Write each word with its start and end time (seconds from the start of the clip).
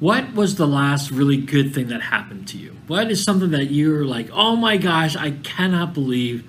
What 0.00 0.32
was 0.32 0.54
the 0.54 0.66
last 0.66 1.10
really 1.10 1.38
good 1.38 1.74
thing 1.74 1.88
that 1.88 2.00
happened 2.02 2.46
to 2.48 2.56
you? 2.56 2.76
What 2.86 3.10
is 3.10 3.24
something 3.24 3.50
that 3.50 3.72
you're 3.72 4.04
like, 4.04 4.30
oh 4.32 4.54
my 4.54 4.76
gosh, 4.76 5.16
I 5.16 5.32
cannot 5.32 5.92
believe 5.92 6.48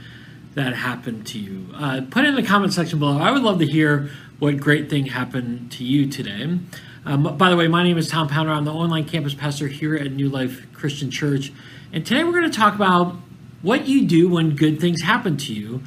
that 0.53 0.75
happened 0.75 1.25
to 1.27 1.39
you? 1.39 1.65
Uh, 1.73 2.01
put 2.11 2.25
in 2.25 2.35
the 2.35 2.43
comment 2.43 2.73
section 2.73 2.99
below. 2.99 3.17
I 3.17 3.31
would 3.31 3.41
love 3.41 3.57
to 3.57 3.65
hear 3.65 4.11
what 4.37 4.57
great 4.57 4.87
thing 4.87 5.07
happened 5.07 5.71
to 5.73 5.83
you 5.83 6.07
today. 6.07 6.59
Um, 7.05 7.37
by 7.37 7.49
the 7.49 7.55
way, 7.55 7.67
my 7.67 7.81
name 7.81 7.97
is 7.97 8.07
Tom 8.07 8.27
Pounder. 8.27 8.51
I'm 8.51 8.65
the 8.65 8.73
online 8.73 9.05
campus 9.05 9.33
pastor 9.33 9.67
here 9.67 9.95
at 9.95 10.11
New 10.11 10.29
Life 10.29 10.71
Christian 10.71 11.09
Church. 11.09 11.51
And 11.91 12.05
today 12.05 12.23
we're 12.23 12.33
going 12.33 12.51
to 12.51 12.55
talk 12.55 12.75
about 12.75 13.15
what 13.63 13.87
you 13.87 14.05
do 14.05 14.29
when 14.29 14.55
good 14.55 14.79
things 14.79 15.01
happen 15.01 15.37
to 15.37 15.53
you 15.55 15.81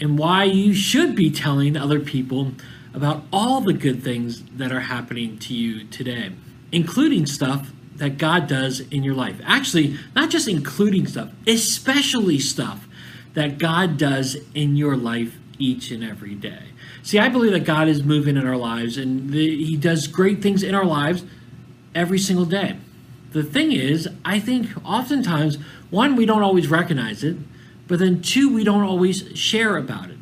and 0.00 0.20
why 0.20 0.44
you 0.44 0.72
should 0.72 1.16
be 1.16 1.32
telling 1.32 1.76
other 1.76 1.98
people 1.98 2.52
about 2.94 3.24
all 3.32 3.60
the 3.60 3.72
good 3.72 4.04
things 4.04 4.44
that 4.56 4.70
are 4.70 4.80
happening 4.80 5.36
to 5.38 5.52
you 5.52 5.82
today 5.82 6.30
including 6.72 7.26
stuff 7.26 7.70
that 7.96 8.18
God 8.18 8.46
does 8.46 8.80
in 8.80 9.02
your 9.02 9.14
life. 9.14 9.40
Actually, 9.44 9.98
not 10.14 10.30
just 10.30 10.48
including 10.48 11.06
stuff, 11.06 11.30
especially 11.46 12.38
stuff 12.38 12.86
that 13.34 13.58
God 13.58 13.98
does 13.98 14.36
in 14.54 14.76
your 14.76 14.96
life 14.96 15.36
each 15.58 15.90
and 15.90 16.04
every 16.04 16.34
day. 16.34 16.62
See, 17.02 17.18
I 17.18 17.28
believe 17.28 17.52
that 17.52 17.64
God 17.64 17.88
is 17.88 18.02
moving 18.02 18.36
in 18.36 18.46
our 18.46 18.56
lives 18.56 18.96
and 18.96 19.30
the, 19.30 19.64
He 19.64 19.76
does 19.76 20.06
great 20.06 20.42
things 20.42 20.62
in 20.62 20.74
our 20.74 20.84
lives 20.84 21.24
every 21.94 22.18
single 22.18 22.44
day. 22.44 22.76
The 23.32 23.42
thing 23.42 23.72
is, 23.72 24.08
I 24.24 24.40
think 24.40 24.68
oftentimes, 24.84 25.56
one, 25.90 26.16
we 26.16 26.24
don't 26.26 26.42
always 26.42 26.68
recognize 26.68 27.22
it, 27.24 27.36
but 27.86 27.98
then 27.98 28.22
two, 28.22 28.52
we 28.52 28.64
don't 28.64 28.82
always 28.82 29.36
share 29.38 29.76
about 29.76 30.10
it. 30.10 30.18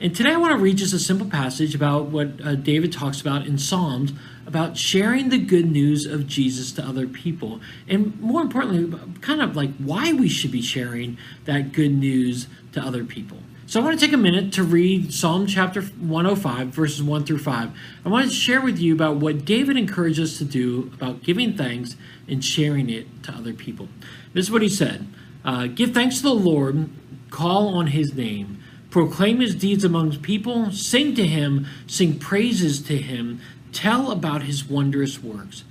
And 0.00 0.14
today 0.14 0.32
I 0.32 0.36
want 0.36 0.56
to 0.56 0.62
read 0.62 0.76
just 0.76 0.92
a 0.92 0.98
simple 0.98 1.28
passage 1.28 1.74
about 1.74 2.06
what 2.06 2.28
uh, 2.44 2.54
David 2.56 2.92
talks 2.92 3.20
about 3.20 3.46
in 3.46 3.58
Psalms 3.58 4.12
about 4.46 4.76
sharing 4.76 5.28
the 5.28 5.38
good 5.38 5.70
news 5.70 6.06
of 6.06 6.26
Jesus 6.26 6.72
to 6.72 6.84
other 6.84 7.06
people. 7.06 7.60
And 7.88 8.18
more 8.20 8.42
importantly, 8.42 8.98
kind 9.20 9.40
of 9.40 9.56
like 9.56 9.74
why 9.76 10.12
we 10.12 10.28
should 10.28 10.50
be 10.50 10.62
sharing 10.62 11.18
that 11.44 11.72
good 11.72 11.92
news 11.92 12.46
to 12.72 12.80
other 12.80 13.04
people. 13.04 13.38
So 13.66 13.80
I 13.80 13.84
want 13.84 13.98
to 13.98 14.04
take 14.04 14.12
a 14.12 14.18
minute 14.18 14.52
to 14.54 14.62
read 14.62 15.14
Psalm 15.14 15.46
chapter 15.46 15.80
105, 15.80 16.68
verses 16.68 17.02
1 17.02 17.24
through 17.24 17.38
5. 17.38 17.70
I 18.04 18.08
want 18.08 18.28
to 18.28 18.34
share 18.34 18.60
with 18.60 18.78
you 18.78 18.92
about 18.92 19.16
what 19.16 19.46
David 19.46 19.78
encouraged 19.78 20.20
us 20.20 20.36
to 20.38 20.44
do 20.44 20.90
about 20.92 21.22
giving 21.22 21.56
thanks 21.56 21.96
and 22.28 22.44
sharing 22.44 22.90
it 22.90 23.22
to 23.22 23.32
other 23.32 23.54
people. 23.54 23.88
This 24.34 24.46
is 24.46 24.50
what 24.50 24.60
he 24.60 24.68
said 24.68 25.06
uh, 25.46 25.66
Give 25.68 25.94
thanks 25.94 26.18
to 26.18 26.24
the 26.24 26.34
Lord, 26.34 26.90
call 27.30 27.68
on 27.68 27.88
his 27.88 28.14
name, 28.14 28.62
proclaim 28.90 29.40
his 29.40 29.54
deeds 29.54 29.82
among 29.82 30.18
people, 30.18 30.70
sing 30.70 31.14
to 31.14 31.26
him, 31.26 31.66
sing 31.86 32.18
praises 32.18 32.82
to 32.82 32.98
him 32.98 33.40
Tell 33.74 34.10
about 34.10 34.44
his 34.44 34.64
wondrous 34.64 35.22
works. 35.22 35.64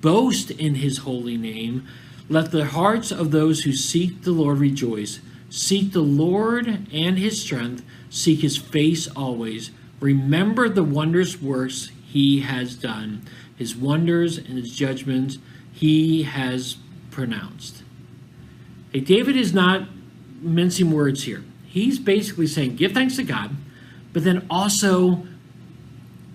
Boast 0.00 0.50
in 0.50 0.76
his 0.76 0.98
holy 0.98 1.36
name. 1.36 1.86
Let 2.28 2.50
the 2.50 2.64
hearts 2.64 3.12
of 3.12 3.30
those 3.30 3.60
who 3.60 3.72
seek 3.72 4.22
the 4.22 4.32
Lord 4.32 4.58
rejoice. 4.58 5.20
Seek 5.50 5.92
the 5.92 6.00
Lord 6.00 6.88
and 6.92 7.18
his 7.18 7.40
strength. 7.40 7.84
Seek 8.08 8.40
his 8.40 8.56
face 8.56 9.06
always. 9.08 9.70
Remember 10.00 10.68
the 10.68 10.82
wondrous 10.82 11.40
works 11.40 11.90
he 12.10 12.40
has 12.40 12.74
done, 12.74 13.22
his 13.56 13.76
wonders 13.76 14.38
and 14.38 14.58
his 14.58 14.74
judgments 14.74 15.38
he 15.72 16.24
has 16.24 16.76
pronounced. 17.10 17.82
Hey, 18.92 19.00
David 19.00 19.36
is 19.36 19.52
not 19.52 19.88
mincing 20.40 20.90
words 20.90 21.24
here. 21.24 21.44
He's 21.66 21.98
basically 21.98 22.46
saying, 22.48 22.76
give 22.76 22.92
thanks 22.92 23.16
to 23.16 23.22
God, 23.22 23.54
but 24.12 24.24
then 24.24 24.46
also 24.50 25.26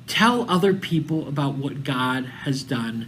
tell 0.08 0.50
other 0.50 0.74
people 0.74 1.28
about 1.28 1.56
what 1.56 1.84
God 1.84 2.26
has 2.26 2.64
done 2.64 3.08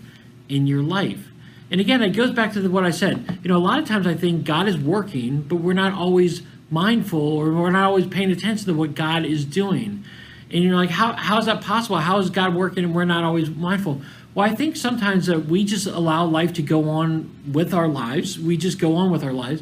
in 0.50 0.68
your 0.68 0.82
life. 0.82 1.30
And 1.70 1.82
again, 1.82 2.02
it 2.02 2.12
goes 2.12 2.32
back 2.32 2.54
to 2.54 2.62
the, 2.62 2.70
what 2.70 2.86
I 2.86 2.92
said. 2.92 3.40
You 3.44 3.50
know, 3.50 3.58
a 3.58 3.60
lot 3.60 3.80
of 3.80 3.88
times 3.88 4.08
I 4.08 4.16
think 4.16 4.46
God 4.46 4.68
is 4.68 4.78
working, 4.78 5.42
but 5.42 5.58
we're 5.58 5.74
not 5.74 5.94
always 5.94 6.42
mindful 6.70 7.20
or 7.20 7.52
we're 7.52 7.72
not 7.72 7.86
always 7.86 8.08
paying 8.08 8.32
attention 8.32 8.66
to 8.68 8.74
what 8.74 8.96
God 8.96 9.26
is 9.26 9.46
doing. 9.46 10.04
And 10.50 10.64
you're 10.64 10.76
like, 10.76 10.90
how, 10.90 11.14
how 11.14 11.38
is 11.40 11.46
that 11.46 11.62
possible? 11.62 11.98
How 11.98 12.20
is 12.20 12.30
God 12.30 12.56
working 12.56 12.86
and 12.86 12.96
we're 12.96 13.06
not 13.06 13.24
always 13.24 13.50
mindful? 13.50 14.02
Well, 14.34 14.50
I 14.50 14.56
think 14.56 14.78
sometimes 14.78 15.26
that 15.26 15.46
we 15.46 15.66
just 15.66 15.88
allow 15.88 16.26
life 16.26 16.54
to 16.54 16.62
go 16.62 16.90
on 16.90 17.36
with 17.52 17.74
our 17.74 17.88
lives. 17.88 18.40
We 18.40 18.56
just 18.56 18.80
go 18.80 18.96
on 18.96 19.12
with 19.12 19.24
our 19.24 19.34
lives 19.34 19.62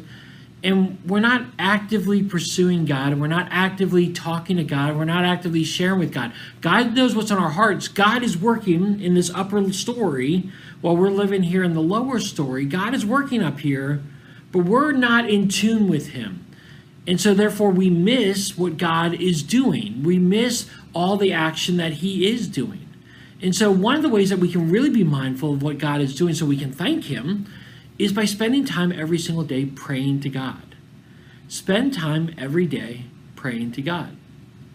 and 0.66 0.98
we're 1.06 1.20
not 1.20 1.46
actively 1.60 2.24
pursuing 2.24 2.86
God, 2.86 3.12
and 3.12 3.20
we're 3.20 3.28
not 3.28 3.46
actively 3.52 4.12
talking 4.12 4.56
to 4.56 4.64
God, 4.64 4.90
and 4.90 4.98
we're 4.98 5.04
not 5.04 5.24
actively 5.24 5.62
sharing 5.62 6.00
with 6.00 6.12
God. 6.12 6.32
God 6.60 6.92
knows 6.92 7.14
what's 7.14 7.30
on 7.30 7.38
our 7.38 7.50
hearts. 7.50 7.86
God 7.86 8.24
is 8.24 8.36
working 8.36 9.00
in 9.00 9.14
this 9.14 9.30
upper 9.30 9.72
story 9.72 10.50
while 10.80 10.96
we're 10.96 11.08
living 11.08 11.44
here 11.44 11.62
in 11.62 11.74
the 11.74 11.80
lower 11.80 12.18
story. 12.18 12.64
God 12.64 12.94
is 12.94 13.06
working 13.06 13.44
up 13.44 13.60
here, 13.60 14.02
but 14.50 14.64
we're 14.64 14.90
not 14.90 15.30
in 15.30 15.48
tune 15.48 15.86
with 15.88 16.08
Him. 16.08 16.44
And 17.06 17.20
so, 17.20 17.32
therefore, 17.32 17.70
we 17.70 17.88
miss 17.88 18.58
what 18.58 18.76
God 18.76 19.14
is 19.14 19.44
doing. 19.44 20.02
We 20.02 20.18
miss 20.18 20.68
all 20.92 21.16
the 21.16 21.32
action 21.32 21.76
that 21.76 21.92
He 21.92 22.28
is 22.28 22.48
doing. 22.48 22.88
And 23.40 23.54
so, 23.54 23.70
one 23.70 23.94
of 23.94 24.02
the 24.02 24.08
ways 24.08 24.30
that 24.30 24.40
we 24.40 24.50
can 24.50 24.68
really 24.68 24.90
be 24.90 25.04
mindful 25.04 25.54
of 25.54 25.62
what 25.62 25.78
God 25.78 26.00
is 26.00 26.16
doing 26.16 26.34
so 26.34 26.44
we 26.44 26.56
can 26.56 26.72
thank 26.72 27.04
Him 27.04 27.46
is 27.98 28.12
by 28.12 28.24
spending 28.24 28.64
time 28.64 28.92
every 28.92 29.18
single 29.18 29.44
day 29.44 29.64
praying 29.64 30.20
to 30.20 30.28
God. 30.28 30.76
Spend 31.48 31.94
time 31.94 32.34
every 32.36 32.66
day 32.66 33.04
praying 33.34 33.72
to 33.72 33.82
God. 33.82 34.16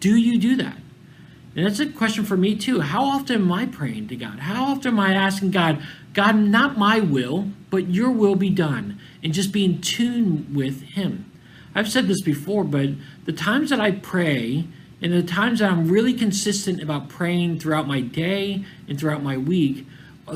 Do 0.00 0.16
you 0.16 0.38
do 0.38 0.56
that? 0.56 0.78
And 1.54 1.66
that's 1.66 1.80
a 1.80 1.86
question 1.86 2.24
for 2.24 2.36
me 2.36 2.56
too. 2.56 2.80
How 2.80 3.04
often 3.04 3.42
am 3.42 3.52
I 3.52 3.66
praying 3.66 4.08
to 4.08 4.16
God? 4.16 4.40
How 4.40 4.72
often 4.72 4.92
am 4.92 5.00
I 5.00 5.12
asking 5.14 5.50
God, 5.50 5.82
God, 6.14 6.36
not 6.36 6.78
my 6.78 6.98
will, 6.98 7.48
but 7.70 7.90
your 7.90 8.10
will 8.10 8.36
be 8.36 8.50
done, 8.50 8.98
and 9.22 9.34
just 9.34 9.52
be 9.52 9.64
in 9.64 9.80
tune 9.80 10.52
with 10.54 10.82
Him? 10.82 11.30
I've 11.74 11.90
said 11.90 12.08
this 12.08 12.22
before, 12.22 12.64
but 12.64 12.90
the 13.24 13.32
times 13.32 13.70
that 13.70 13.80
I 13.80 13.92
pray 13.92 14.66
and 15.02 15.12
the 15.12 15.22
times 15.22 15.58
that 15.58 15.70
I'm 15.70 15.88
really 15.88 16.14
consistent 16.14 16.82
about 16.82 17.08
praying 17.08 17.58
throughout 17.58 17.86
my 17.86 18.00
day 18.00 18.64
and 18.88 18.98
throughout 18.98 19.22
my 19.22 19.36
week 19.36 19.86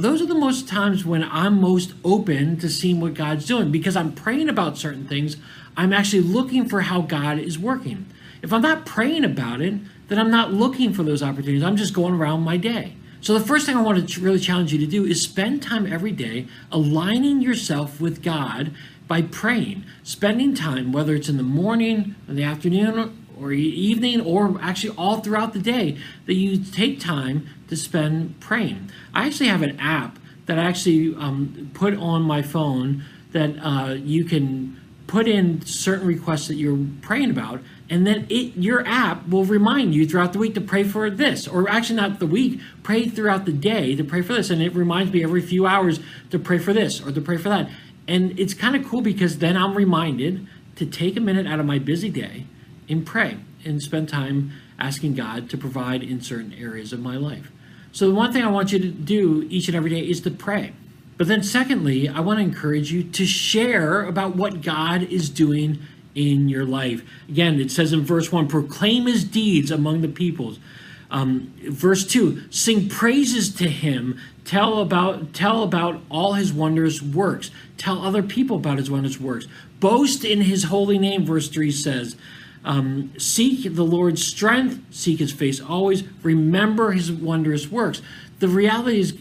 those 0.01 0.21
are 0.21 0.27
the 0.27 0.34
most 0.34 0.69
times 0.69 1.05
when 1.05 1.25
I'm 1.25 1.61
most 1.61 1.95
open 2.05 2.59
to 2.59 2.69
seeing 2.69 3.01
what 3.01 3.15
God's 3.15 3.47
doing 3.47 3.71
because 3.71 3.97
I'm 3.97 4.12
praying 4.12 4.49
about 4.49 4.77
certain 4.77 5.07
things. 5.07 5.37
I'm 5.77 5.93
actually 5.93 6.23
looking 6.23 6.69
for 6.69 6.83
how 6.83 7.03
God 7.03 7.39
is 7.39 7.59
working. 7.59 8.06
If 8.43 8.53
I'm 8.53 8.62
not 8.62 8.85
praying 8.85 9.25
about 9.25 9.61
it, 9.61 9.75
then 10.09 10.19
I'm 10.19 10.31
not 10.31 10.53
looking 10.53 10.93
for 10.93 11.03
those 11.03 11.23
opportunities. 11.23 11.62
I'm 11.62 11.77
just 11.77 11.95
going 11.95 12.15
around 12.15 12.43
my 12.43 12.56
day. 12.56 12.97
So, 13.21 13.37
the 13.37 13.45
first 13.45 13.67
thing 13.67 13.77
I 13.77 13.83
want 13.83 14.09
to 14.09 14.21
really 14.21 14.39
challenge 14.39 14.73
you 14.73 14.79
to 14.79 14.87
do 14.87 15.05
is 15.05 15.23
spend 15.23 15.62
time 15.62 15.91
every 15.91 16.12
day 16.12 16.47
aligning 16.71 17.41
yourself 17.41 18.01
with 18.01 18.23
God 18.23 18.73
by 19.09 19.23
praying, 19.23 19.85
spending 20.03 20.55
time, 20.55 20.93
whether 20.93 21.15
it's 21.15 21.29
in 21.29 21.37
the 21.37 21.43
morning, 21.43 22.15
in 22.29 22.37
the 22.37 22.45
afternoon, 22.45 23.27
or 23.39 23.53
evening 23.53 24.21
or 24.21 24.59
actually 24.61 24.95
all 24.97 25.21
throughout 25.21 25.53
the 25.53 25.59
day 25.59 25.99
that 26.27 26.35
you 26.35 26.56
take 26.59 27.01
time 27.01 27.49
to 27.69 27.77
spend 27.77 28.38
praying. 28.41 28.91
I 29.15 29.27
actually 29.27 29.49
have 29.49 29.62
an 29.62 29.78
app 29.81 30.19
that 30.47 30.59
I 30.59 30.65
actually 30.65 31.15
um, 31.16 31.71
put 31.75 31.94
on 31.97 32.22
my 32.22 32.43
phone 32.43 33.04
that 33.32 33.56
uh, 33.60 33.94
you 33.94 34.25
can 34.25 34.81
put 35.06 35.28
in 35.28 35.65
certain 35.65 36.06
requests 36.06 36.49
that 36.49 36.56
you're 36.56 36.78
praying 37.00 37.31
about 37.31 37.60
and 37.88 38.05
then 38.05 38.26
it 38.28 38.56
your 38.56 38.84
app 38.88 39.28
will 39.28 39.44
remind 39.44 39.94
you 39.94 40.05
throughout 40.05 40.32
the 40.32 40.38
week 40.38 40.53
to 40.55 40.60
pray 40.60 40.82
for 40.82 41.09
this 41.09 41.47
or 41.47 41.71
actually 41.71 41.94
not 41.94 42.19
the 42.19 42.26
week 42.26 42.60
pray 42.82 43.09
throughout 43.09 43.44
the 43.44 43.53
day 43.53 43.94
to 43.94 44.03
pray 44.03 44.21
for 44.21 44.32
this 44.32 44.50
and 44.50 44.60
it 44.60 44.75
reminds 44.75 45.12
me 45.12 45.22
every 45.22 45.41
few 45.41 45.65
hours 45.65 46.00
to 46.28 46.41
pray 46.41 46.59
for 46.59 46.72
this 46.72 47.00
or 47.00 47.12
to 47.12 47.21
pray 47.21 47.37
for 47.37 47.49
that 47.49 47.71
and 48.09 48.37
it's 48.37 48.53
kind 48.53 48.75
of 48.75 48.84
cool 48.84 49.00
because 49.00 49.38
then 49.38 49.56
i'm 49.56 49.76
reminded 49.76 50.44
to 50.75 50.84
take 50.84 51.16
a 51.16 51.21
minute 51.21 51.47
out 51.47 51.60
of 51.60 51.66
my 51.66 51.78
busy 51.78 52.10
day 52.10 52.44
and 52.88 53.06
pray 53.06 53.38
and 53.65 53.82
spend 53.82 54.09
time 54.09 54.53
asking 54.78 55.15
God 55.15 55.49
to 55.50 55.59
provide 55.59 56.03
in 56.03 56.21
certain 56.21 56.53
areas 56.53 56.93
of 56.93 57.00
my 57.00 57.16
life. 57.16 57.50
So, 57.97 58.09
the 58.09 58.15
one 58.15 58.31
thing 58.31 58.45
I 58.45 58.51
want 58.51 58.73
you 58.73 58.79
to 58.79 58.89
do 58.89 59.47
each 59.49 59.69
and 59.69 59.75
every 59.75 59.89
day 59.89 60.01
is 60.01 60.21
to 60.21 60.31
pray. 60.31 60.75
But 61.17 61.29
then, 61.29 61.43
secondly, 61.43 62.11
I 62.11 62.20
want 62.20 62.38
to 62.38 62.43
encourage 62.43 62.93
you 62.93 63.03
to 63.03 63.25
share 63.25 64.05
about 64.05 64.37
what 64.37 64.61
God 64.61 65.05
is 65.05 65.31
doing 65.31 65.79
in 66.15 66.50
your 66.50 66.67
life. 66.67 67.03
Again, 67.26 67.59
it 67.59 67.70
says 67.70 67.94
in 67.94 68.03
verse 68.03 68.31
1 68.31 68.49
proclaim 68.49 69.06
his 69.06 69.25
deeds 69.25 69.70
among 69.70 70.03
the 70.03 70.09
peoples. 70.09 70.59
Um, 71.11 71.55
verse 71.62 72.05
2 72.05 72.50
sing 72.50 72.91
praises 72.91 73.55
to 73.55 73.67
him 73.67 74.20
tell 74.44 74.81
about 74.81 75.32
tell 75.32 75.62
about 75.62 76.03
all 76.11 76.35
his 76.35 76.53
wondrous 76.53 77.00
works 77.00 77.50
tell 77.79 78.05
other 78.05 78.25
people 78.25 78.56
about 78.56 78.79
his 78.79 78.91
wondrous 78.91 79.20
works 79.20 79.47
boast 79.79 80.25
in 80.25 80.41
his 80.41 80.65
holy 80.65 80.99
name 80.99 81.25
verse 81.25 81.49
3 81.49 81.70
says 81.70 82.17
um, 82.67 83.13
seek 83.17 83.75
the 83.75 83.85
Lord's 83.85 84.27
strength, 84.27 84.83
seek 84.91 85.21
his 85.21 85.33
face 85.33 85.61
always, 85.61 86.03
remember 86.23 86.91
his 86.91 87.11
wondrous 87.11 87.71
works. 87.71 88.03
The 88.41 88.49
reality 88.49 89.01
is, 89.01 89.17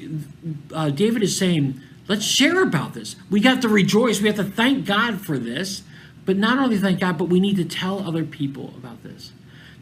uh, 0.74 0.90
David 0.90 1.24
is 1.24 1.38
saying, 1.38 1.80
let's 2.08 2.26
share 2.26 2.62
about 2.64 2.94
this. 2.94 3.16
We 3.30 3.40
got 3.40 3.62
to 3.62 3.70
rejoice. 3.70 4.20
We 4.20 4.28
have 4.28 4.38
to 4.38 4.44
thank 4.44 4.86
God 4.86 5.22
for 5.22 5.38
this. 5.38 5.84
But 6.26 6.38
not 6.38 6.58
only 6.58 6.78
thank 6.78 7.00
God, 7.00 7.18
but 7.18 7.26
we 7.26 7.40
need 7.40 7.56
to 7.58 7.66
tell 7.66 8.00
other 8.00 8.24
people 8.24 8.74
about 8.76 9.04
this. 9.04 9.32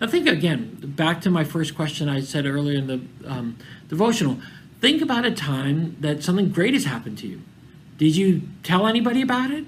Now, 0.01 0.07
think 0.07 0.27
again, 0.27 0.77
back 0.83 1.21
to 1.21 1.29
my 1.29 1.45
first 1.45 1.73
question 1.73 2.09
I 2.09 2.19
said 2.19 2.45
earlier 2.45 2.77
in 2.77 2.87
the 2.87 3.01
um, 3.25 3.57
devotional. 3.87 4.39
think 4.81 5.01
about 5.01 5.23
a 5.25 5.31
time 5.31 5.95
that 6.01 6.21
something 6.21 6.49
great 6.49 6.73
has 6.73 6.83
happened 6.83 7.17
to 7.19 7.27
you. 7.27 7.41
Did 7.97 8.17
you 8.17 8.41
tell 8.63 8.85
anybody 8.85 9.21
about 9.21 9.51
it? 9.51 9.65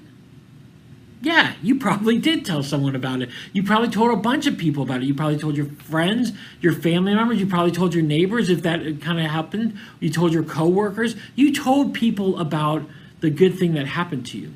Yeah, 1.22 1.54
you 1.62 1.78
probably 1.78 2.18
did 2.18 2.44
tell 2.44 2.62
someone 2.62 2.94
about 2.94 3.22
it. 3.22 3.30
You 3.52 3.62
probably 3.62 3.88
told 3.88 4.12
a 4.12 4.16
bunch 4.16 4.46
of 4.46 4.58
people 4.58 4.82
about 4.82 5.02
it. 5.02 5.06
You 5.06 5.14
probably 5.14 5.38
told 5.38 5.56
your 5.56 5.66
friends, 5.66 6.32
your 6.60 6.72
family 6.72 7.14
members. 7.14 7.40
You 7.40 7.46
probably 7.46 7.72
told 7.72 7.94
your 7.94 8.04
neighbors 8.04 8.50
if 8.50 8.62
that 8.62 8.80
kind 9.00 9.18
of 9.18 9.26
happened. 9.26 9.78
You 9.98 10.10
told 10.10 10.32
your 10.32 10.42
coworkers. 10.42 11.16
You 11.34 11.54
told 11.54 11.94
people 11.94 12.38
about 12.38 12.84
the 13.20 13.30
good 13.30 13.58
thing 13.58 13.72
that 13.74 13.86
happened 13.86 14.26
to 14.26 14.38
you. 14.38 14.52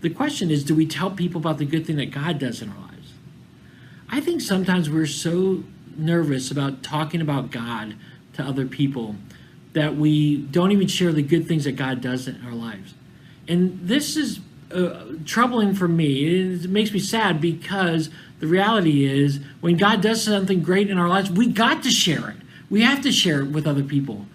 The 0.00 0.10
question 0.10 0.50
is 0.50 0.62
do 0.62 0.74
we 0.74 0.86
tell 0.86 1.10
people 1.10 1.40
about 1.40 1.58
the 1.58 1.64
good 1.64 1.86
thing 1.86 1.96
that 1.96 2.12
God 2.12 2.38
does 2.38 2.62
in 2.62 2.70
our 2.70 2.78
lives? 2.78 3.12
I 4.08 4.20
think 4.20 4.40
sometimes 4.40 4.88
we're 4.88 5.06
so 5.06 5.64
nervous 5.96 6.50
about 6.52 6.84
talking 6.84 7.20
about 7.20 7.50
God 7.50 7.96
to 8.34 8.42
other 8.42 8.64
people 8.64 9.16
that 9.72 9.96
we 9.96 10.36
don't 10.36 10.70
even 10.70 10.86
share 10.86 11.12
the 11.12 11.22
good 11.22 11.46
things 11.46 11.64
that 11.64 11.72
God 11.72 12.00
does 12.00 12.28
in 12.28 12.40
our 12.46 12.52
lives. 12.52 12.94
And 13.48 13.80
this 13.82 14.16
is 14.16 14.40
uh, 14.72 15.04
troubling 15.24 15.74
for 15.74 15.88
me. 15.88 16.52
It 16.54 16.70
makes 16.70 16.92
me 16.92 16.98
sad 16.98 17.40
because 17.40 18.10
the 18.40 18.46
reality 18.46 19.04
is 19.04 19.40
when 19.60 19.76
God 19.76 20.00
does 20.00 20.22
something 20.22 20.62
great 20.62 20.90
in 20.90 20.98
our 20.98 21.08
lives, 21.08 21.30
we 21.30 21.46
got 21.50 21.82
to 21.82 21.90
share 21.90 22.30
it. 22.30 22.36
We 22.70 22.82
have 22.82 23.00
to 23.02 23.12
share 23.12 23.42
it 23.42 23.50
with 23.50 23.66
other 23.66 23.82
people. 23.82 24.26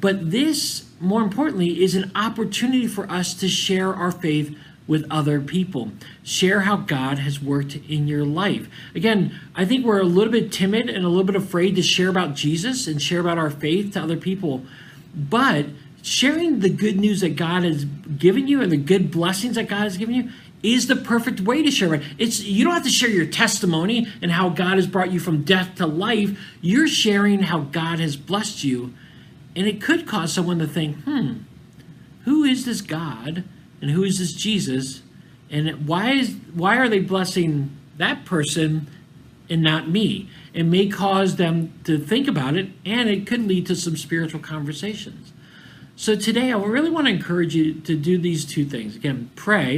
But 0.00 0.30
this, 0.30 0.86
more 0.98 1.22
importantly, 1.22 1.82
is 1.82 1.94
an 1.94 2.10
opportunity 2.14 2.86
for 2.86 3.08
us 3.10 3.34
to 3.34 3.48
share 3.48 3.94
our 3.94 4.10
faith 4.10 4.56
with 4.86 5.06
other 5.10 5.40
people. 5.40 5.92
Share 6.24 6.60
how 6.60 6.76
God 6.76 7.18
has 7.18 7.40
worked 7.40 7.76
in 7.76 8.08
your 8.08 8.24
life. 8.24 8.68
Again, 8.94 9.38
I 9.54 9.64
think 9.64 9.84
we're 9.86 10.00
a 10.00 10.04
little 10.04 10.32
bit 10.32 10.50
timid 10.50 10.88
and 10.88 11.04
a 11.04 11.08
little 11.08 11.24
bit 11.24 11.36
afraid 11.36 11.76
to 11.76 11.82
share 11.82 12.08
about 12.08 12.34
Jesus 12.34 12.88
and 12.88 13.00
share 13.00 13.20
about 13.20 13.38
our 13.38 13.50
faith 13.50 13.92
to 13.92 14.02
other 14.02 14.16
people. 14.16 14.64
But 15.14 15.66
sharing 16.02 16.60
the 16.60 16.68
good 16.68 16.98
news 16.98 17.20
that 17.20 17.36
God 17.36 17.62
has 17.62 17.84
given 17.84 18.48
you 18.48 18.60
and 18.60 18.70
the 18.70 18.76
good 18.76 19.10
blessings 19.10 19.54
that 19.54 19.68
God 19.68 19.84
has 19.84 19.96
given 19.96 20.14
you 20.14 20.30
is 20.62 20.86
the 20.86 20.96
perfect 20.96 21.40
way 21.40 21.62
to 21.62 21.70
share 21.70 21.94
it. 21.94 22.02
It's 22.18 22.42
you 22.42 22.64
don't 22.64 22.74
have 22.74 22.84
to 22.84 22.90
share 22.90 23.08
your 23.08 23.26
testimony 23.26 24.06
and 24.20 24.30
how 24.30 24.48
God 24.48 24.76
has 24.76 24.86
brought 24.86 25.12
you 25.12 25.18
from 25.18 25.42
death 25.42 25.76
to 25.76 25.86
life. 25.86 26.38
You're 26.60 26.88
sharing 26.88 27.44
how 27.44 27.60
God 27.60 27.98
has 27.98 28.16
blessed 28.16 28.62
you. 28.64 28.92
And 29.56 29.66
it 29.66 29.80
could 29.80 30.06
cause 30.06 30.32
someone 30.32 30.58
to 30.60 30.66
think, 30.66 31.02
"Hmm, 31.04 31.32
who 32.24 32.44
is 32.44 32.64
this 32.64 32.80
God 32.80 33.44
and 33.80 33.90
who 33.90 34.04
is 34.04 34.18
this 34.18 34.32
Jesus? 34.32 35.02
And 35.50 35.86
why 35.86 36.12
is 36.12 36.36
why 36.54 36.76
are 36.76 36.88
they 36.88 37.00
blessing 37.00 37.70
that 37.98 38.24
person 38.24 38.86
and 39.50 39.62
not 39.62 39.90
me?" 39.90 40.28
It 40.54 40.64
may 40.64 40.86
cause 40.86 41.36
them 41.36 41.72
to 41.84 41.98
think 41.98 42.28
about 42.28 42.56
it 42.56 42.70
and 42.84 43.08
it 43.08 43.26
could 43.26 43.46
lead 43.46 43.66
to 43.66 43.76
some 43.76 43.96
spiritual 43.96 44.40
conversations. 44.40 45.32
So 45.94 46.16
today, 46.16 46.52
I 46.52 46.56
really 46.56 46.90
want 46.90 47.06
to 47.06 47.12
encourage 47.12 47.54
you 47.54 47.74
to 47.74 47.96
do 47.96 48.18
these 48.18 48.44
two 48.44 48.64
things. 48.64 48.96
Again, 48.96 49.30
pray 49.36 49.76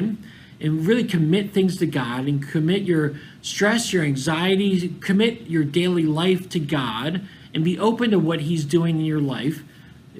and 0.61 0.87
really 0.87 1.05
commit 1.05 1.53
things 1.53 1.77
to 1.79 1.87
God 1.87 2.27
and 2.27 2.47
commit 2.47 2.83
your 2.83 3.15
stress, 3.43 3.93
your 3.93 4.05
anxiety, 4.05 4.95
commit 5.01 5.43
your 5.43 5.65
daily 5.65 6.05
life 6.05 6.49
to 6.51 6.61
God 6.61 7.27
and 7.53 7.65
be 7.65 7.79
open 7.79 8.13
to 8.13 8.19
what 8.19 8.43
He's 8.43 8.65
doing 8.65 9.01
in 9.01 9.05
your 9.05 9.21
life 9.21 9.65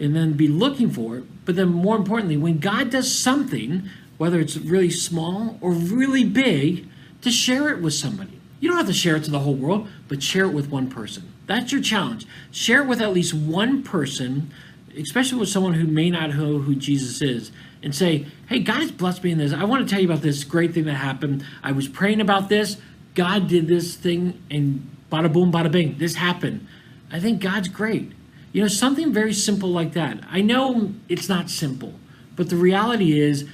and 0.01 0.15
then 0.15 0.33
be 0.33 0.49
looking 0.49 0.91
for 0.91 1.19
it. 1.19 1.45
But 1.45 1.57
then, 1.57 1.69
more 1.69 1.97
importantly, 1.97 2.37
when 2.37 2.59
God 2.59 2.91
does 2.91 3.17
something, 3.17 3.89
whether 4.19 4.41
it's 4.41 4.57
really 4.57 4.91
small 4.91 5.59
or 5.61 5.73
really 5.73 6.25
big, 6.25 6.89
to 7.23 7.31
share 7.31 7.71
it 7.71 7.81
with 7.81 7.95
somebody. 7.95 8.41
You 8.61 8.69
don't 8.69 8.79
have 8.79 8.87
to 8.87 8.93
share 8.93 9.17
it 9.17 9.25
to 9.25 9.31
the 9.31 9.41
whole 9.41 9.55
world, 9.55 9.89
but 10.09 10.23
share 10.23 10.45
it 10.45 10.53
with 10.53 10.71
one 10.71 10.91
person. 10.91 11.33
That's 11.47 11.73
your 11.73 11.83
challenge. 11.83 12.27
Share 12.51 12.83
it 12.83 12.87
with 12.87 13.01
at 13.01 13.13
least 13.13 13.35
one 13.35 13.83
person 13.83 14.51
especially 14.99 15.39
with 15.39 15.49
someone 15.49 15.75
who 15.75 15.87
may 15.87 16.11
not 16.11 16.31
know 16.31 16.59
who 16.59 16.75
Jesus 16.75 17.23
is, 17.23 17.51
and 17.83 17.95
say, 17.95 18.27
Hey, 18.49 18.61
God 18.61 18.81
has 18.81 18.91
blessed 18.91 19.23
me 19.25 19.33
in 19.33 19.39
this. 19.39 19.53
I 19.53 19.65
want 19.65 19.87
to 19.87 19.93
tell 19.93 20.03
you 20.03 20.09
about 20.09 20.23
this 20.23 20.45
great 20.45 20.73
thing 20.73 20.85
that 20.85 20.95
happened. 20.95 21.45
I 21.63 21.73
was 21.73 21.89
praying 21.89 22.21
about 22.21 22.49
this. 22.49 22.79
God 23.15 23.49
did 23.49 23.69
this 23.69 23.95
thing, 23.95 24.43
and 24.51 24.91
bada 25.11 25.33
boom, 25.33 25.53
bada 25.53 25.71
bing, 25.71 25.99
this 25.99 26.17
happened. 26.17 26.67
I 27.11 27.21
think 27.21 27.41
God's 27.41 27.69
great. 27.69 28.13
You 28.53 28.63
know, 28.63 28.69
something 28.69 29.13
very 29.13 29.33
simple 29.33 29.69
like 29.69 29.93
that. 29.93 30.19
I 30.31 30.41
know 30.41 30.95
it's 31.09 31.29
not 31.29 31.51
simple, 31.51 31.95
but 32.37 32.51
the 32.51 32.57
reality 32.57 33.21
is, 33.21 33.47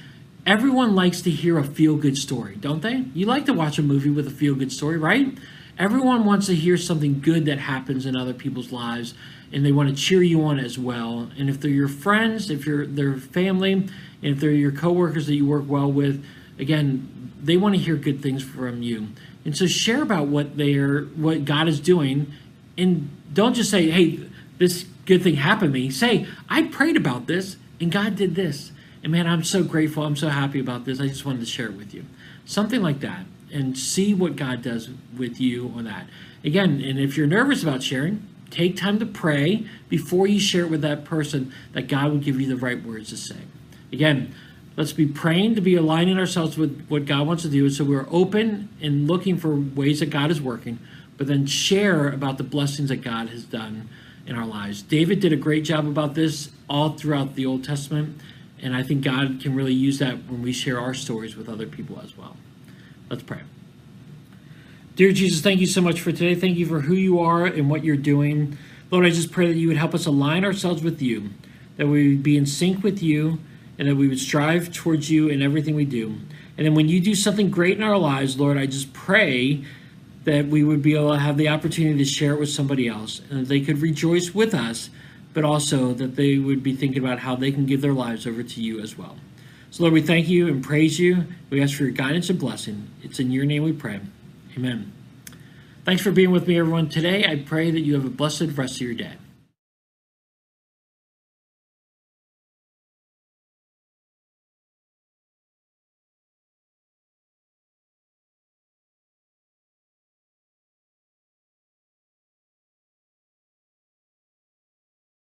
everyone 0.45 0.95
likes 0.95 1.21
to 1.21 1.29
hear 1.29 1.57
a 1.57 1.63
feel 1.63 1.95
good 1.95 2.17
story, 2.17 2.55
don't 2.55 2.81
they? 2.81 3.05
You 3.13 3.25
like 3.25 3.45
to 3.45 3.53
watch 3.53 3.77
a 3.77 3.83
movie 3.83 4.09
with 4.09 4.27
a 4.27 4.31
feel 4.31 4.55
good 4.55 4.71
story, 4.71 4.97
right? 4.97 5.37
Everyone 5.77 6.25
wants 6.25 6.47
to 6.47 6.55
hear 6.55 6.77
something 6.77 7.21
good 7.21 7.45
that 7.45 7.59
happens 7.59 8.05
in 8.05 8.15
other 8.15 8.33
people's 8.33 8.71
lives 8.71 9.13
and 9.51 9.65
they 9.65 9.71
want 9.71 9.89
to 9.89 9.95
cheer 9.95 10.23
you 10.23 10.43
on 10.43 10.59
as 10.59 10.77
well. 10.77 11.29
And 11.37 11.49
if 11.49 11.59
they're 11.59 11.71
your 11.71 11.87
friends, 11.87 12.49
if 12.49 12.65
you're 12.65 12.85
their 12.85 13.17
family, 13.17 13.73
and 13.73 13.89
if 14.21 14.39
they're 14.39 14.51
your 14.51 14.71
coworkers 14.71 15.27
that 15.27 15.35
you 15.35 15.45
work 15.45 15.65
well 15.67 15.91
with, 15.91 16.23
again, 16.59 17.31
they 17.41 17.57
want 17.57 17.75
to 17.75 17.81
hear 17.81 17.95
good 17.95 18.21
things 18.21 18.43
from 18.43 18.81
you. 18.81 19.07
And 19.43 19.57
so 19.57 19.65
share 19.65 20.03
about 20.03 20.27
what 20.27 20.57
they're 20.57 21.01
what 21.01 21.45
God 21.45 21.67
is 21.67 21.79
doing 21.79 22.31
and 22.77 23.09
don't 23.33 23.55
just 23.55 23.71
say, 23.71 23.89
"Hey, 23.89 24.19
this 24.57 24.85
good 25.05 25.23
thing 25.23 25.35
happened 25.35 25.73
to 25.73 25.79
me." 25.79 25.89
Say, 25.89 26.27
"I 26.49 26.63
prayed 26.63 26.95
about 26.95 27.27
this 27.27 27.57
and 27.79 27.91
God 27.91 28.15
did 28.15 28.35
this." 28.35 28.71
And 29.03 29.11
man, 29.11 29.25
I'm 29.25 29.43
so 29.43 29.63
grateful. 29.63 30.03
I'm 30.03 30.15
so 30.15 30.29
happy 30.29 30.59
about 30.59 30.85
this. 30.85 30.99
I 30.99 31.07
just 31.07 31.25
wanted 31.25 31.39
to 31.39 31.47
share 31.47 31.67
it 31.67 31.73
with 31.73 31.93
you. 31.93 32.05
Something 32.45 32.83
like 32.83 32.99
that 32.99 33.25
and 33.51 33.77
see 33.77 34.13
what 34.13 34.35
God 34.35 34.61
does 34.61 34.89
with 35.17 35.41
you 35.41 35.73
on 35.75 35.85
that. 35.85 36.07
Again, 36.43 36.81
and 36.81 36.99
if 36.99 37.17
you're 37.17 37.27
nervous 37.27 37.63
about 37.63 37.83
sharing, 37.83 38.25
Take 38.51 38.75
time 38.75 38.99
to 38.99 39.05
pray 39.05 39.65
before 39.89 40.27
you 40.27 40.39
share 40.39 40.65
it 40.65 40.69
with 40.69 40.81
that 40.81 41.05
person 41.05 41.53
that 41.71 41.87
God 41.87 42.11
will 42.11 42.19
give 42.19 42.39
you 42.39 42.47
the 42.47 42.57
right 42.57 42.83
words 42.83 43.09
to 43.09 43.17
say. 43.17 43.37
Again, 43.91 44.35
let's 44.75 44.93
be 44.93 45.07
praying 45.07 45.55
to 45.55 45.61
be 45.61 45.75
aligning 45.75 46.19
ourselves 46.19 46.57
with 46.57 46.85
what 46.87 47.05
God 47.05 47.25
wants 47.25 47.43
to 47.43 47.49
do 47.49 47.69
so 47.69 47.83
we're 47.83 48.07
open 48.11 48.69
and 48.81 49.07
looking 49.07 49.37
for 49.37 49.55
ways 49.55 50.01
that 50.01 50.09
God 50.09 50.31
is 50.31 50.41
working, 50.41 50.79
but 51.17 51.27
then 51.27 51.45
share 51.45 52.09
about 52.09 52.37
the 52.37 52.43
blessings 52.43 52.89
that 52.89 52.97
God 52.97 53.29
has 53.29 53.45
done 53.45 53.89
in 54.27 54.35
our 54.35 54.45
lives. 54.45 54.81
David 54.81 55.21
did 55.21 55.33
a 55.33 55.37
great 55.37 55.63
job 55.63 55.87
about 55.87 56.13
this 56.13 56.51
all 56.69 56.89
throughout 56.89 57.35
the 57.35 57.45
Old 57.45 57.63
Testament, 57.63 58.19
and 58.61 58.75
I 58.75 58.83
think 58.83 59.03
God 59.03 59.39
can 59.41 59.55
really 59.55 59.73
use 59.73 59.97
that 59.99 60.25
when 60.27 60.41
we 60.41 60.51
share 60.51 60.79
our 60.79 60.93
stories 60.93 61.35
with 61.37 61.49
other 61.49 61.65
people 61.65 61.99
as 62.03 62.17
well. 62.17 62.35
Let's 63.09 63.23
pray. 63.23 63.41
Dear 64.93 65.13
Jesus, 65.13 65.39
thank 65.39 65.61
you 65.61 65.67
so 65.67 65.79
much 65.79 66.01
for 66.01 66.11
today. 66.11 66.35
Thank 66.35 66.57
you 66.57 66.65
for 66.65 66.81
who 66.81 66.95
you 66.95 67.21
are 67.21 67.45
and 67.45 67.69
what 67.69 67.85
you're 67.85 67.95
doing. 67.95 68.57
Lord, 68.91 69.05
I 69.05 69.09
just 69.09 69.31
pray 69.31 69.47
that 69.47 69.57
you 69.57 69.69
would 69.69 69.77
help 69.77 69.93
us 69.93 70.05
align 70.05 70.43
ourselves 70.43 70.83
with 70.83 71.01
you, 71.01 71.29
that 71.77 71.87
we 71.87 72.09
would 72.09 72.23
be 72.23 72.35
in 72.35 72.45
sync 72.45 72.83
with 72.83 73.01
you, 73.01 73.39
and 73.79 73.87
that 73.87 73.95
we 73.95 74.09
would 74.09 74.19
strive 74.19 74.73
towards 74.73 75.09
you 75.09 75.29
in 75.29 75.41
everything 75.41 75.75
we 75.75 75.85
do. 75.85 76.17
And 76.57 76.67
then 76.67 76.75
when 76.75 76.89
you 76.89 76.99
do 76.99 77.15
something 77.15 77.49
great 77.49 77.77
in 77.77 77.83
our 77.83 77.97
lives, 77.97 78.37
Lord, 78.37 78.57
I 78.57 78.65
just 78.65 78.91
pray 78.91 79.63
that 80.25 80.47
we 80.47 80.61
would 80.61 80.81
be 80.81 80.93
able 80.93 81.13
to 81.13 81.19
have 81.19 81.37
the 81.37 81.47
opportunity 81.47 81.97
to 81.97 82.05
share 82.05 82.33
it 82.33 82.39
with 82.41 82.49
somebody 82.49 82.89
else 82.89 83.21
and 83.29 83.39
that 83.39 83.47
they 83.47 83.61
could 83.61 83.81
rejoice 83.81 84.35
with 84.35 84.53
us, 84.53 84.89
but 85.33 85.45
also 85.45 85.93
that 85.93 86.17
they 86.17 86.37
would 86.37 86.61
be 86.61 86.75
thinking 86.75 87.01
about 87.01 87.19
how 87.19 87.37
they 87.37 87.53
can 87.53 87.65
give 87.65 87.79
their 87.79 87.93
lives 87.93 88.27
over 88.27 88.43
to 88.43 88.61
you 88.61 88.81
as 88.81 88.97
well. 88.97 89.15
So, 89.69 89.83
Lord, 89.83 89.93
we 89.93 90.01
thank 90.01 90.27
you 90.27 90.49
and 90.49 90.61
praise 90.61 90.99
you. 90.99 91.27
We 91.49 91.63
ask 91.63 91.77
for 91.77 91.83
your 91.83 91.93
guidance 91.93 92.29
and 92.29 92.37
blessing. 92.37 92.89
It's 93.01 93.21
in 93.21 93.31
your 93.31 93.45
name 93.45 93.63
we 93.63 93.71
pray. 93.71 94.01
Amen. 94.57 94.91
Thanks 95.85 96.01
for 96.01 96.11
being 96.11 96.31
with 96.31 96.47
me, 96.47 96.59
everyone. 96.59 96.89
Today, 96.89 97.25
I 97.25 97.37
pray 97.37 97.71
that 97.71 97.81
you 97.81 97.95
have 97.95 98.05
a 98.05 98.09
blessed 98.09 98.57
rest 98.57 98.75
of 98.75 98.81
your 98.81 98.93
day. 98.93 99.13